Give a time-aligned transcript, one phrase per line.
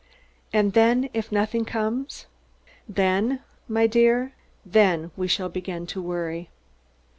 [0.51, 2.25] "And then, if nothing comes?"
[2.89, 4.33] "Then, my dear,
[4.65, 6.49] then we shall begin to worry."